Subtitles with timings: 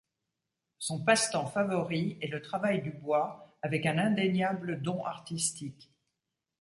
[0.79, 5.91] Son passe-temps favori est le travail du bois, avec un indéniable don artistique.